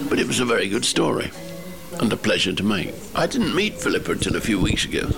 but 0.08 0.18
it 0.18 0.26
was 0.26 0.40
a 0.40 0.44
very 0.44 0.68
good 0.68 0.84
story. 0.84 1.30
And 2.00 2.12
a 2.12 2.16
pleasure 2.16 2.52
to 2.52 2.62
make. 2.62 2.94
I 3.14 3.26
didn't 3.26 3.54
meet 3.54 3.74
Philippa 3.74 4.12
until 4.12 4.36
a 4.36 4.40
few 4.40 4.60
weeks 4.60 4.84
ago, 4.84 5.08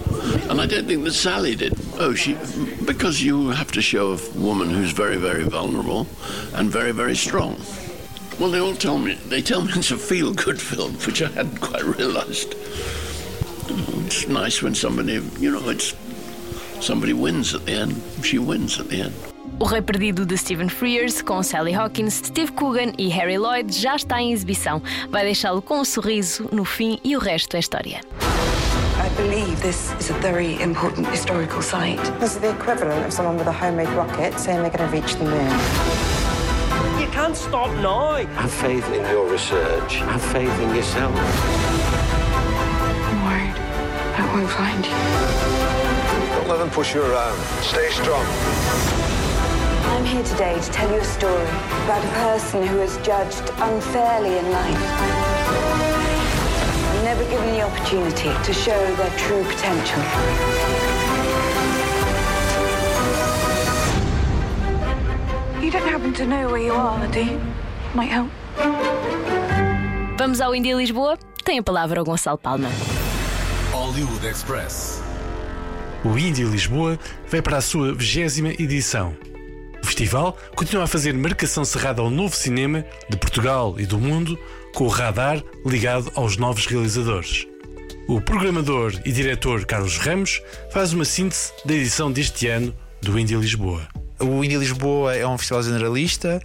and 0.49 0.60
I 0.60 0.66
don't 0.66 0.87
think 0.87 1.04
that 1.04 1.12
Sally 1.12 1.54
did. 1.54 1.75
Oh, 1.99 2.14
she, 2.14 2.37
because 2.84 3.22
you 3.22 3.50
have 3.50 3.72
to 3.72 3.82
show 3.82 4.12
a 4.12 4.38
woman 4.38 4.70
who's 4.70 4.92
very, 4.92 5.16
very 5.16 5.44
vulnerable 5.44 6.06
and 6.54 6.70
very, 6.70 6.92
very 6.92 7.16
strong. 7.16 7.60
Well, 8.38 8.50
they 8.50 8.60
all 8.60 8.75
tell 8.75 8.99
me 8.99 9.14
they 9.14 9.42
tell 9.42 9.62
me 9.62 9.72
it's 9.76 9.90
a 9.90 9.99
feel-good 9.99 10.60
film, 10.60 10.94
which 11.06 11.22
I 11.22 11.28
hadn't 11.28 11.60
quite 11.60 11.84
realised. 11.84 12.54
It's 14.06 14.26
nice 14.26 14.62
when 14.62 14.75
somebody, 14.75 15.20
you 15.38 15.52
know, 15.52 15.68
it's 15.68 15.94
somebody 16.80 17.12
wins 17.12 17.54
at 17.54 17.66
the 17.66 17.72
end. 17.72 18.02
She 18.25 18.38
wins 18.38 18.80
at 18.80 18.88
the 18.88 19.02
end. 19.02 19.14
O 19.62 19.67
Rei 19.67 19.83
Perdido 19.83 20.25
de 20.25 20.38
Stephen 20.38 20.71
Frears, 20.71 21.21
com 21.21 21.43
Sally 21.43 21.75
Hawkins, 21.75 22.14
Steve 22.14 22.50
Coogan 22.52 22.95
e 22.97 23.09
Harry 23.09 23.37
Lloyd, 23.37 23.71
já 23.71 23.95
está 23.95 24.19
em 24.19 24.33
exibição. 24.33 24.81
Vai 25.11 25.23
deixá-lo 25.23 25.61
com 25.61 25.81
um 25.81 25.85
sorriso 25.85 26.49
no 26.50 26.64
fim 26.64 26.99
e 27.05 27.14
o 27.14 27.21
resto 27.21 27.59
é 27.59 27.61
história. 27.61 28.00
I 28.00 29.11
believe 29.21 29.61
this 29.61 29.93
is 30.00 30.11
a 30.11 30.14
very 30.21 30.55
important 30.62 31.07
historical 31.12 31.61
site. 31.61 32.00
This 32.21 32.37
is 32.37 32.40
the 32.40 32.52
equivalent 32.52 33.05
of 33.05 33.12
someone 33.12 33.37
with 33.37 33.49
a 33.49 33.52
homemade 33.52 33.90
rocket 33.90 34.38
saying 34.38 34.62
they're 34.62 34.71
going 34.71 34.88
to 34.88 34.97
reach 34.97 35.14
the 35.17 35.25
moon. 35.25 35.52
You 36.99 37.07
can't 37.12 37.37
stop 37.37 37.69
now. 37.83 38.17
Have 38.37 38.50
faith 38.50 38.90
in 38.95 39.05
your 39.11 39.31
research. 39.31 39.97
Have 39.97 40.23
faith 40.33 40.59
in 40.62 40.75
yourself. 40.75 41.12
I'm 43.05 43.23
worried 43.29 43.57
I 44.17 44.25
won't 44.33 44.49
find 44.49 44.87
you. 44.87 44.97
Don't 46.35 46.49
let 46.49 46.59
them 46.61 46.71
push 46.71 46.95
you 46.95 47.02
around. 47.02 47.38
Stay 47.61 47.90
strong. 47.90 48.25
I'm 49.92 50.04
here 50.04 50.23
today 50.23 50.59
to 50.59 50.70
tell 50.70 50.90
you 50.90 51.00
a 51.00 51.04
story 51.04 51.49
about 51.85 52.04
a 52.04 52.09
person 52.25 52.66
who 52.66 52.78
was 52.78 52.97
judged 52.99 53.50
unfairly 53.59 54.38
in 54.38 54.50
life. 54.50 54.82
And 56.90 57.04
never 57.04 57.25
given 57.25 57.50
the 57.54 57.62
opportunity 57.62 58.30
to 58.44 58.52
show 58.52 58.78
their 58.97 59.11
true 59.18 59.44
potential. 59.44 60.02
You 65.61 65.70
don't 65.70 65.88
happen 65.88 66.12
to 66.14 66.26
know 66.26 66.49
where 66.50 66.62
you 66.62 66.73
are, 66.73 67.06
do 67.09 67.25
you? 67.25 67.40
Might 67.94 68.11
help. 68.11 68.30
Vamos 70.16 70.40
ao 70.40 70.54
India 70.54 70.76
Lisboa? 70.76 71.18
Tem 71.44 71.59
a 71.59 71.62
palavra 71.62 72.00
o 72.00 72.04
Gonçalo 72.04 72.38
Palma. 72.38 72.68
Hollywood 73.73 74.26
Express. 74.26 75.02
O 76.04 76.16
Indy 76.16 76.44
Lisboa 76.44 76.99
vai 77.28 77.42
para 77.42 77.59
a 77.59 77.61
sua 77.61 77.92
vigésima 77.92 78.49
edição. 78.49 79.14
O 79.90 79.92
festival 79.92 80.38
continua 80.54 80.85
a 80.85 80.87
fazer 80.87 81.12
marcação 81.12 81.64
cerrada 81.64 82.00
ao 82.00 82.09
novo 82.09 82.37
cinema 82.37 82.87
de 83.09 83.16
Portugal 83.16 83.75
e 83.76 83.85
do 83.85 83.99
mundo, 83.99 84.38
com 84.73 84.85
o 84.85 84.88
radar 84.88 85.42
ligado 85.66 86.12
aos 86.14 86.37
novos 86.37 86.64
realizadores. 86.66 87.44
O 88.06 88.20
programador 88.20 88.94
e 89.04 89.11
diretor 89.11 89.66
Carlos 89.66 89.99
Ramos 89.99 90.40
faz 90.70 90.92
uma 90.92 91.04
síntese 91.04 91.52
da 91.64 91.75
edição 91.75 92.11
deste 92.12 92.47
ano 92.47 92.73
do 93.02 93.18
Indy 93.18 93.35
Lisboa. 93.35 94.00
O 94.20 94.44
Indie 94.44 94.56
Lisboa 94.56 95.14
é 95.16 95.26
um 95.26 95.38
festival 95.38 95.62
generalista, 95.62 96.40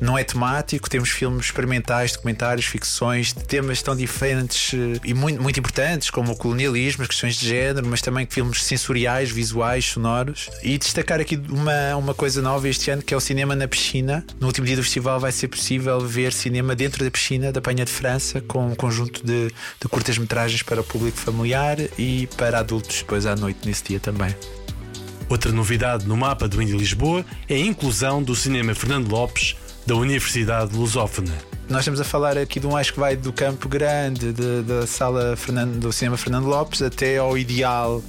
não 0.00 0.16
é 0.16 0.24
temático, 0.24 0.88
temos 0.88 1.10
filmes 1.10 1.46
experimentais, 1.46 2.12
documentários, 2.12 2.66
ficções, 2.66 3.32
temas 3.32 3.82
tão 3.82 3.94
diferentes 3.94 4.72
eh, 4.74 5.00
e 5.04 5.12
muito, 5.12 5.42
muito 5.42 5.60
importantes, 5.60 6.10
como 6.10 6.32
o 6.32 6.36
colonialismo, 6.36 7.02
as 7.02 7.08
questões 7.08 7.36
de 7.36 7.48
género, 7.48 7.86
mas 7.86 8.00
também 8.00 8.26
filmes 8.26 8.64
sensoriais, 8.64 9.30
visuais, 9.30 9.84
sonoros. 9.84 10.48
E 10.62 10.78
destacar 10.78 11.20
aqui 11.20 11.40
uma, 11.48 11.96
uma 11.96 12.14
coisa 12.14 12.40
nova 12.40 12.68
este 12.68 12.90
ano, 12.90 13.02
que 13.02 13.12
é 13.12 13.16
o 13.16 13.20
cinema 13.20 13.54
na 13.54 13.68
piscina. 13.68 14.24
No 14.40 14.46
último 14.46 14.66
dia 14.66 14.76
do 14.76 14.82
festival 14.82 15.20
vai 15.20 15.32
ser 15.32 15.48
possível 15.48 16.00
ver 16.00 16.32
cinema 16.32 16.74
dentro 16.74 17.04
da 17.04 17.10
piscina 17.10 17.52
da 17.52 17.60
Penha 17.60 17.84
de 17.84 17.92
França, 17.92 18.40
com 18.40 18.68
um 18.68 18.74
conjunto 18.74 19.24
de, 19.24 19.48
de 19.48 19.88
curtas-metragens 19.88 20.62
para 20.62 20.80
o 20.80 20.84
público 20.84 21.18
familiar 21.18 21.76
e 21.98 22.26
para 22.36 22.58
adultos 22.58 22.98
depois 22.98 23.26
à 23.26 23.36
noite 23.36 23.66
nesse 23.66 23.84
dia 23.84 24.00
também. 24.00 24.34
Outra 25.30 25.52
novidade 25.52 26.08
no 26.08 26.16
mapa 26.16 26.48
do 26.48 26.60
Indy 26.60 26.76
Lisboa 26.76 27.24
é 27.48 27.54
a 27.54 27.58
inclusão 27.60 28.20
do 28.20 28.34
cinema 28.34 28.74
Fernando 28.74 29.08
Lopes 29.08 29.54
da 29.86 29.94
Universidade 29.94 30.76
Lusófona. 30.76 31.32
Nós 31.70 31.82
estamos 31.82 32.00
a 32.00 32.04
falar 32.04 32.36
aqui 32.36 32.58
de 32.58 32.66
um 32.66 32.76
eixo 32.76 32.92
que 32.92 32.98
vai 32.98 33.14
do 33.14 33.32
Campo 33.32 33.68
Grande, 33.68 34.32
de, 34.32 34.62
da 34.62 34.88
sala 34.88 35.36
Fernando, 35.36 35.78
do 35.78 35.92
cinema 35.92 36.16
Fernando 36.16 36.46
Lopes, 36.46 36.82
até 36.82 37.18
ao 37.18 37.38
Ideal 37.38 38.02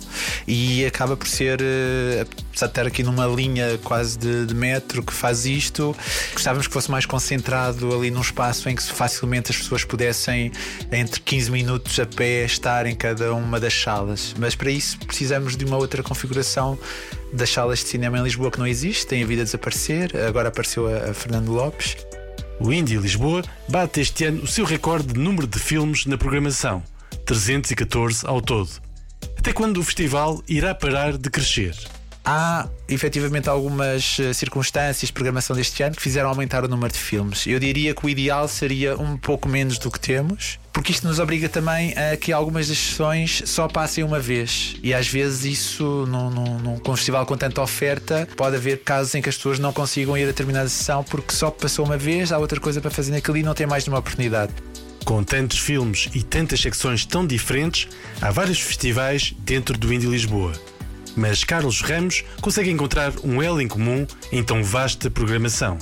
e 0.47 0.83
acaba 0.83 1.15
por 1.15 1.27
ser, 1.27 1.61
eh, 1.61 2.21
apesar 2.21 2.65
de 2.65 2.71
estar 2.71 2.87
aqui 2.87 3.03
numa 3.03 3.27
linha 3.27 3.77
quase 3.83 4.17
de, 4.17 4.47
de, 4.47 4.55
metro 4.55 5.03
que 5.03 5.13
faz 5.13 5.45
isto, 5.45 5.95
gostávamos 6.33 6.65
que 6.65 6.73
fosse 6.73 6.89
mais 6.89 7.05
concentrado 7.05 7.95
ali 7.95 8.09
num 8.09 8.21
espaço 8.21 8.67
em 8.67 8.75
que 8.75 8.81
facilmente 8.81 9.51
as 9.51 9.57
pessoas 9.57 9.83
pudessem, 9.83 10.51
entre 10.91 11.21
15 11.21 11.51
minutos 11.51 11.99
a 11.99 12.05
pé, 12.07 12.43
estar 12.45 12.87
em 12.87 12.95
cada 12.95 13.31
uma 13.31 13.59
das 13.59 13.79
salas. 13.79 14.33
Mas 14.39 14.55
para 14.55 14.71
isso 14.71 14.97
precisamos 15.05 15.55
de 15.55 15.65
uma 15.65 15.77
outra 15.77 16.01
configuração 16.01 16.79
das 17.31 17.51
salas 17.51 17.77
de 17.77 17.89
cinema 17.89 18.17
em 18.17 18.23
Lisboa 18.23 18.49
que 18.49 18.57
não 18.57 18.65
existe, 18.65 19.05
tem 19.05 19.23
havido 19.23 19.41
a 19.41 19.45
desaparecer, 19.45 20.17
agora 20.27 20.47
apareceu 20.47 20.87
a, 20.87 21.11
a 21.11 21.13
Fernando 21.13 21.49
Lopes. 21.49 21.95
O 22.63 22.71
Indy 22.71 22.95
Lisboa 22.95 23.41
bate 23.67 24.01
este 24.01 24.25
ano 24.25 24.43
o 24.43 24.47
seu 24.47 24.63
recorde 24.63 25.13
de 25.13 25.19
número 25.19 25.47
de 25.47 25.57
filmes 25.57 26.05
na 26.05 26.15
programação, 26.15 26.83
314 27.25 28.23
ao 28.27 28.39
todo. 28.39 28.69
Até 29.35 29.51
quando 29.51 29.77
o 29.77 29.83
festival 29.83 30.43
irá 30.47 30.75
parar 30.75 31.17
de 31.17 31.27
crescer? 31.31 31.75
Há 32.23 32.67
efetivamente 32.87 33.49
algumas 33.49 34.17
eh, 34.19 34.33
circunstâncias 34.33 35.09
programação 35.11 35.55
deste 35.55 35.81
ano 35.83 35.95
que 35.95 36.01
fizeram 36.01 36.29
aumentar 36.29 36.63
o 36.63 36.67
número 36.67 36.91
de 36.93 36.99
filmes. 36.99 37.47
Eu 37.47 37.59
diria 37.59 37.93
que 37.93 38.05
o 38.05 38.09
ideal 38.09 38.47
seria 38.47 38.95
um 38.95 39.17
pouco 39.17 39.47
menos 39.47 39.77
do 39.77 39.89
que 39.89 39.99
temos, 39.99 40.59
porque 40.71 40.91
isto 40.91 41.07
nos 41.07 41.19
obriga 41.19 41.49
também 41.49 41.93
a 41.97 42.15
que 42.15 42.31
algumas 42.31 42.67
das 42.67 42.77
sessões 42.77 43.43
só 43.45 43.67
passem 43.67 44.03
uma 44.03 44.19
vez. 44.19 44.75
E 44.83 44.93
às 44.93 45.07
vezes 45.07 45.45
isso, 45.45 46.05
num, 46.07 46.29
num, 46.29 46.59
num 46.59 46.81
um 46.85 46.95
festival 46.95 47.25
com 47.25 47.37
tanta 47.37 47.61
oferta, 47.61 48.27
pode 48.35 48.55
haver 48.55 48.79
casos 48.83 49.15
em 49.15 49.21
que 49.21 49.29
as 49.29 49.35
pessoas 49.35 49.59
não 49.59 49.73
consigam 49.73 50.17
ir 50.17 50.23
a 50.23 50.27
determinada 50.27 50.69
sessão 50.69 51.03
porque 51.03 51.33
só 51.33 51.49
passou 51.49 51.85
uma 51.85 51.97
vez, 51.97 52.31
há 52.31 52.37
outra 52.37 52.59
coisa 52.59 52.79
para 52.81 52.91
fazer 52.91 53.11
naquele 53.11 53.39
e 53.39 53.43
não 53.43 53.53
tem 53.53 53.65
mais 53.67 53.85
nenhuma 53.85 53.99
oportunidade. 53.99 54.53
Com 55.03 55.23
tantos 55.23 55.57
filmes 55.57 56.09
e 56.13 56.21
tantas 56.21 56.61
secções 56.61 57.05
tão 57.05 57.25
diferentes, 57.25 57.87
há 58.21 58.29
vários 58.29 58.59
festivais 58.59 59.33
dentro 59.39 59.77
do 59.77 59.91
Indie 59.91 60.07
Lisboa. 60.07 60.53
Mas 61.15 61.43
Carlos 61.43 61.81
Ramos 61.81 62.23
consegue 62.41 62.69
encontrar 62.69 63.13
um 63.23 63.41
elo 63.41 63.61
em 63.61 63.67
comum 63.67 64.05
em 64.31 64.43
tão 64.43 64.63
vasta 64.63 65.09
programação. 65.09 65.77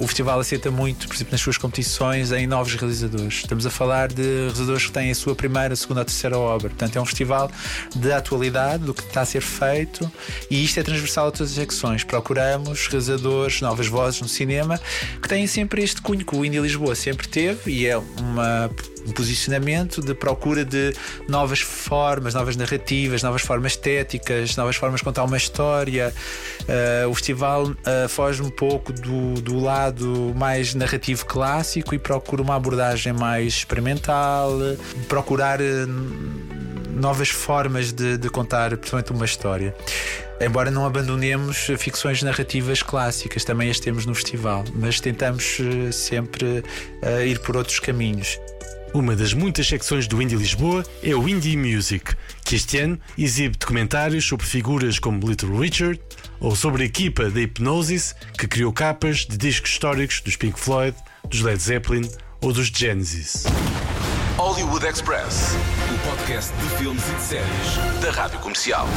O 0.00 0.06
festival 0.06 0.40
assenta 0.40 0.70
muito, 0.70 1.06
por 1.06 1.14
exemplo, 1.14 1.32
nas 1.32 1.42
suas 1.42 1.58
competições, 1.58 2.32
em 2.32 2.46
novos 2.46 2.74
realizadores. 2.74 3.34
Estamos 3.34 3.66
a 3.66 3.70
falar 3.70 4.08
de 4.08 4.22
realizadores 4.22 4.86
que 4.86 4.92
têm 4.92 5.10
a 5.10 5.14
sua 5.14 5.34
primeira, 5.34 5.76
segunda 5.76 6.00
ou 6.00 6.04
terceira 6.06 6.38
obra. 6.38 6.70
Portanto, 6.70 6.96
é 6.96 7.00
um 7.02 7.04
festival 7.04 7.50
de 7.94 8.10
atualidade, 8.10 8.82
do 8.82 8.94
que 8.94 9.02
está 9.02 9.20
a 9.20 9.26
ser 9.26 9.42
feito, 9.42 10.10
e 10.50 10.64
isto 10.64 10.80
é 10.80 10.82
transversal 10.82 11.28
a 11.28 11.30
todas 11.30 11.50
as 11.50 11.54
secções. 11.54 12.02
Procuramos 12.02 12.86
realizadores, 12.86 13.60
novas 13.60 13.88
vozes 13.88 14.22
no 14.22 14.28
cinema, 14.28 14.80
que 15.20 15.28
têm 15.28 15.46
sempre 15.46 15.82
este 15.82 16.00
cunho 16.00 16.24
que 16.24 16.34
o 16.34 16.42
Indie 16.46 16.60
Lisboa 16.60 16.94
sempre 16.94 17.28
teve, 17.28 17.70
e 17.70 17.86
é 17.86 17.98
uma 17.98 18.70
um 19.06 19.12
posicionamento 19.12 20.00
de 20.00 20.14
procura 20.14 20.64
de 20.64 20.92
novas 21.28 21.60
formas, 21.60 22.34
novas 22.34 22.56
narrativas, 22.56 23.22
novas 23.22 23.42
formas 23.42 23.72
estéticas, 23.72 24.56
novas 24.56 24.76
formas 24.76 25.00
de 25.00 25.04
contar 25.04 25.24
uma 25.24 25.36
história. 25.36 26.12
Uh, 26.62 27.08
o 27.08 27.14
festival 27.14 27.64
uh, 27.66 28.08
foge 28.08 28.42
um 28.42 28.50
pouco 28.50 28.92
do, 28.92 29.40
do 29.40 29.58
lado 29.58 30.32
mais 30.36 30.74
narrativo 30.74 31.24
clássico 31.26 31.94
e 31.94 31.98
procura 31.98 32.42
uma 32.42 32.54
abordagem 32.54 33.12
mais 33.12 33.54
experimental, 33.54 34.52
procurar 35.08 35.60
uh, 35.60 35.64
novas 36.90 37.30
formas 37.30 37.92
de, 37.92 38.18
de 38.18 38.28
contar, 38.28 38.76
principalmente 38.76 39.12
uma 39.12 39.24
história. 39.24 39.74
Embora 40.40 40.70
não 40.70 40.86
abandonemos 40.86 41.68
ficções 41.78 42.22
narrativas 42.22 42.82
clássicas, 42.82 43.44
também 43.44 43.70
as 43.70 43.78
temos 43.78 44.06
no 44.06 44.14
festival, 44.14 44.64
mas 44.74 44.98
tentamos 44.98 45.58
sempre 45.92 46.64
ir 47.26 47.38
por 47.40 47.58
outros 47.58 47.78
caminhos. 47.78 48.38
Uma 48.92 49.14
das 49.14 49.32
muitas 49.32 49.68
secções 49.68 50.08
do 50.08 50.20
Indie 50.20 50.34
Lisboa 50.34 50.84
é 51.00 51.14
o 51.14 51.28
Indie 51.28 51.56
Music, 51.56 52.12
que 52.44 52.56
este 52.56 52.78
ano 52.78 52.98
exibe 53.16 53.56
documentários 53.56 54.26
sobre 54.26 54.44
figuras 54.44 54.98
como 54.98 55.28
Little 55.28 55.56
Richard 55.56 56.00
ou 56.40 56.56
sobre 56.56 56.82
a 56.82 56.86
equipa 56.86 57.30
da 57.30 57.40
Hypnosis 57.40 58.16
que 58.36 58.48
criou 58.48 58.72
capas 58.72 59.18
de 59.18 59.36
discos 59.36 59.70
históricos 59.70 60.20
dos 60.20 60.34
Pink 60.34 60.58
Floyd, 60.58 60.96
dos 61.28 61.40
Led 61.40 61.62
Zeppelin 61.62 62.10
ou 62.40 62.52
dos 62.52 62.66
Genesis. 62.66 63.44
Hollywood 64.36 64.84
Express, 64.84 65.54
o 65.94 66.08
podcast 66.08 66.52
de 66.56 66.68
filmes 66.76 67.08
e 67.08 67.14
de 67.14 67.22
séries 67.22 68.02
da 68.02 68.10
Rádio 68.10 68.40
Comercial. 68.40 68.88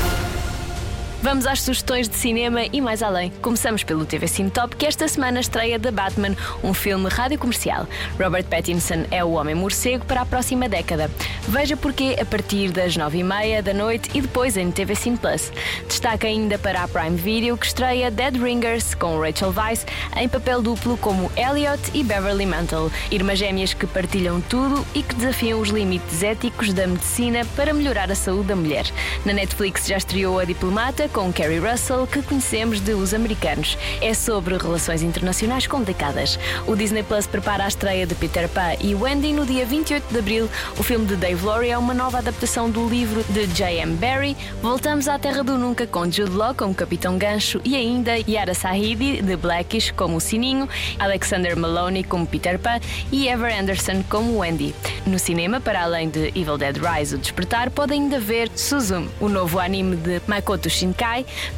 Vamos 1.24 1.48
às 1.48 1.62
sugestões 1.62 2.10
de 2.10 2.18
cinema 2.18 2.65
e 2.65 2.82
mais 2.82 3.01
além. 3.01 3.32
Começamos 3.42 3.82
pelo 3.82 4.06
TV 4.06 4.27
Cine 4.27 4.50
Top, 4.50 4.75
que 4.75 4.86
esta 4.86 5.08
semana 5.08 5.39
estreia 5.39 5.80
The 5.80 5.89
Batman, 5.89 6.36
um 6.62 6.74
filme 6.74 7.08
rádio 7.08 7.39
comercial. 7.39 7.88
Robert 8.22 8.44
Pattinson 8.44 9.06
é 9.10 9.24
o 9.24 9.32
homem 9.32 9.56
morcego 9.56 10.03
para 10.03 10.20
a 10.20 10.25
próxima 10.25 10.68
década. 10.68 11.10
Veja 11.48 11.77
porquê 11.77 12.18
a 12.20 12.25
partir 12.25 12.72
das 12.72 12.98
nove 12.98 13.20
e 13.20 13.24
meia 13.24 13.63
da 13.63 13.74
noite 13.74 14.10
e 14.13 14.20
depois 14.20 14.58
em 14.58 14.70
TV 14.70 14.96
Cine 14.96 15.15
Plus. 15.15 15.50
Destaca 15.88 16.27
ainda 16.27 16.60
para 16.60 16.84
a 16.84 16.88
Prime 16.89 17.15
Video 17.15 17.58
que 17.58 17.68
estreia 17.68 18.12
Dead 18.12 18.36
Ringers 18.36 18.94
com 18.94 19.18
Rachel 19.18 19.53
Weisz 19.56 19.86
em 20.18 20.27
papel 20.27 20.62
duplo 20.62 20.98
como 20.98 21.32
Elliot 21.38 21.80
e 21.94 22.03
Beverly 22.03 22.46
Mantle, 22.46 22.92
irmãs 23.10 23.39
gêmeas 23.39 23.74
que 23.74 23.88
partilham 23.88 24.42
tudo 24.42 24.86
e 24.94 25.01
que 25.01 25.15
desafiam 25.15 25.62
os 25.62 25.70
limites 25.70 26.22
éticos 26.22 26.74
da 26.74 26.86
medicina 26.86 27.46
para 27.56 27.74
melhorar 27.74 28.12
a 28.12 28.15
saúde 28.15 28.50
da 28.50 28.58
mulher. 28.58 28.84
Na 29.25 29.32
Netflix 29.32 29.88
já 29.88 29.96
estreou 29.96 30.38
A 30.38 30.44
Diplomata 30.44 31.12
com 31.13 31.32
Carrie 31.32 31.60
Russell, 31.60 32.08
que 32.08 32.24
conhecemos 32.24 32.82
de 32.82 32.91
Os 32.93 33.13
Americanos. 33.13 33.77
É 34.01 34.15
sobre 34.15 34.58
relações 34.58 35.03
internacionais 35.03 35.67
complicadas. 35.67 36.39
O 36.65 36.75
Disney 36.75 37.03
Plus 37.03 37.27
prepara 37.27 37.65
a 37.65 37.67
estreia 37.67 38.08
de 38.08 38.15
Peter 38.15 38.50
Pan 38.50 38.74
e 38.82 38.96
Wendy 38.96 39.32
no 39.32 39.46
dia 39.46 39.63
28 39.63 40.12
de 40.12 40.17
abril. 40.17 40.50
O 40.75 40.82
filme 40.82 41.05
de 41.05 41.15
Dave 41.15 41.46
Laurie 41.46 41.70
é 41.70 41.77
uma 41.77 41.93
nova 41.93 42.17
adaptação 42.17 42.67
do 42.67 42.89
livro 42.89 43.24
de 43.29 43.46
J.M. 43.46 43.96
Barrie. 43.98 44.36
Voltamos 44.60 45.08
à 45.08 45.20
Terra 45.20 45.43
do 45.43 45.55
Nunca 45.55 45.86
com 45.86 46.12
Jude 46.12 46.32
Law 46.32 46.55
como 46.55 46.74
Capitão 46.74 47.15
Gancho 47.15 47.62
e 47.63 47.75
ainda 47.75 48.17
Yara 48.27 48.55
Sahidi 48.55 49.22
de 49.22 49.36
Blackish 49.36 49.91
como 49.91 50.20
Sininho, 50.20 50.67
Alexander 50.98 51.55
Maloney 51.55 52.03
como 52.03 52.25
Peter 52.25 52.58
Pan 52.58 52.79
e 53.12 53.27
Ever 53.27 53.55
Anderson 53.55 54.03
como 54.10 54.39
Wendy. 54.39 54.74
No 55.05 55.20
cinema, 55.20 55.62
para 55.62 55.84
além 55.84 56.10
de 56.10 56.29
Evil 56.29 56.58
Dead 56.58 56.77
Rise, 56.77 57.15
o 57.15 57.17
Despertar, 57.20 57.70
pode 57.70 57.93
ainda 57.93 58.20
ver 58.20 58.50
Suzume, 58.55 59.10
o 59.20 59.29
novo 59.29 59.60
anime 59.60 59.96
de 59.96 60.19
Makoto 60.26 60.69
Shinkai 60.69 61.03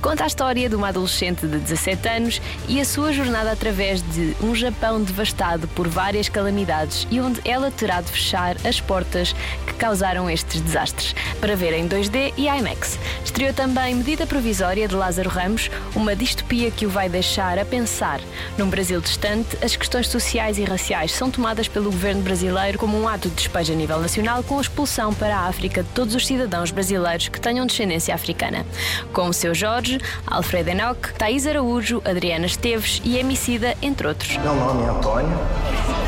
Conta 0.02 0.24
a 0.24 0.28
história 0.28 0.68
de 0.68 0.76
uma 0.76 0.88
adolescente 0.88 1.46
de 1.46 1.60
17 1.60 2.10
anos 2.10 2.42
e 2.68 2.82
a 2.82 2.86
sua 2.86 3.14
jornada 3.14 3.52
através 3.52 4.02
de 4.02 4.36
um 4.42 4.56
Japão 4.56 5.02
devastado 5.02 5.68
por 5.70 5.88
várias 5.88 6.28
calamidades 6.28 7.08
e 7.12 7.20
onde 7.20 7.40
ela 7.46 7.70
terá 7.70 8.02
de 8.02 8.12
fechar 8.12 8.58
as 8.66 8.82
portas 8.82 9.36
que 9.68 9.74
causaram 9.76 10.28
estes 10.28 10.62
desastres, 10.62 11.16
para 11.40 11.56
ver 11.56 11.74
em 11.74 11.88
2D 11.88 12.34
e 12.36 12.48
IMAX. 12.48 12.98
Estreou 13.24 13.54
também 13.54 13.94
Medida 13.94 14.26
Provisória 14.26 14.88
de 14.88 14.96
Lázaro 14.96 15.30
Ramos, 15.30 15.70
uma 15.96 16.16
distopia 16.16 16.72
que 16.72 16.88
o 16.88 16.90
vai 16.90 17.08
deixar 17.08 17.60
a 17.60 17.66
pensar. 17.66 18.20
Num 18.58 18.70
Brasil 18.70 19.00
distante, 19.00 19.58
as 19.64 19.76
questões 19.76 20.08
sociais 20.08 20.58
e 20.58 20.64
raciais 20.64 21.12
são 21.12 21.30
tomadas 21.30 21.68
pelo 21.68 21.92
governo 21.92 22.24
brasileiro 22.24 22.80
como 22.80 23.00
um 23.00 23.08
ato 23.08 23.30
de 23.30 23.36
despejo 23.36 23.74
a 23.74 23.76
nível 23.76 24.00
nacional 24.00 24.42
com 24.44 24.58
a 24.58 24.62
expulsão 24.62 25.14
para 25.14 25.38
a 25.38 25.48
África 25.48 25.84
de 25.84 25.90
todos 25.90 26.16
os 26.16 26.26
cidadãos 26.26 26.72
brasileiros 26.72 27.28
que 27.28 27.40
tenham 27.40 27.66
descendência 27.68 28.16
africana. 28.16 28.66
Com 29.14 29.35
seu 29.36 29.54
Jorge, 29.54 30.00
Alfredo 30.26 30.70
Enoch, 30.70 31.14
Thaís 31.18 31.46
Araújo, 31.46 32.02
Adriana 32.06 32.46
Esteves 32.46 33.02
e 33.04 33.18
Emicida, 33.18 33.76
entre 33.82 34.08
outros. 34.08 34.38
Meu 34.38 34.56
nome 34.56 34.84
é 34.84 34.90
Antônio, 34.90 35.38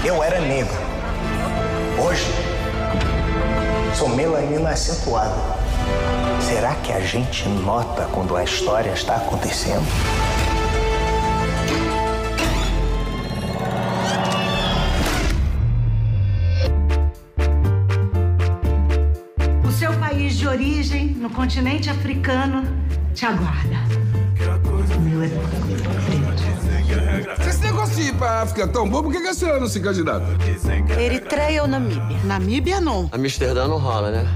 eu 0.03 0.23
era 0.23 0.39
negro. 0.39 0.73
Hoje, 1.99 2.25
sou 3.95 4.09
melanina 4.09 4.69
acentuada. 4.69 5.35
Será 6.41 6.73
que 6.75 6.93
a 6.93 6.99
gente 6.99 7.47
nota 7.49 8.07
quando 8.13 8.35
a 8.35 8.43
história 8.43 8.91
está 8.91 9.15
acontecendo? 9.15 9.85
O 19.67 19.71
seu 19.71 19.91
país 19.99 20.37
de 20.37 20.47
origem, 20.47 21.07
no 21.07 21.29
continente 21.29 21.89
africano, 21.89 22.63
te 23.17 23.25
aguarda. 23.25 23.77
Esse 27.49 27.61
negócio 27.61 27.95
de 27.95 28.01
ir 28.03 28.13
pra 28.13 28.43
África 28.43 28.63
é 28.63 28.67
tão 28.67 28.87
bom, 28.87 29.01
por 29.01 29.11
que, 29.11 29.19
que 29.19 29.27
a 29.27 29.33
senhora 29.33 29.59
não 29.59 29.67
se 29.67 29.79
candidata? 29.79 30.27
Eritreia 30.99 31.63
ou 31.63 31.67
Namíbia? 31.67 32.19
Namíbia 32.23 32.79
não. 32.79 33.09
Amsterdã 33.11 33.67
não 33.67 33.79
rola, 33.79 34.11
né? 34.11 34.27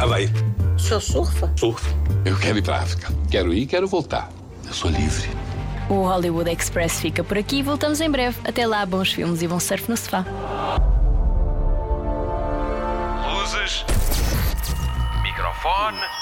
Havaí. 0.00 0.28
O 0.74 0.78
senhor 0.78 1.00
surfa? 1.00 1.52
Surfa. 1.56 1.88
Eu 2.24 2.36
quero 2.36 2.58
ir 2.58 2.62
pra 2.62 2.78
África. 2.78 3.12
Quero 3.30 3.54
ir 3.54 3.62
e 3.62 3.66
quero 3.66 3.86
voltar. 3.86 4.28
Eu 4.66 4.72
sou 4.72 4.90
livre. 4.90 5.30
O 5.88 6.02
Hollywood 6.02 6.50
Express 6.50 6.98
fica 7.00 7.22
por 7.22 7.38
aqui 7.38 7.58
e 7.58 7.62
voltamos 7.62 8.00
em 8.00 8.10
breve. 8.10 8.36
Até 8.44 8.66
lá, 8.66 8.84
bons 8.84 9.12
filmes 9.12 9.40
e 9.40 9.46
bom 9.46 9.60
surf 9.60 9.88
no 9.88 9.96
sofá. 9.96 10.24
Luzes. 13.24 13.84
Microfone. 15.22 16.21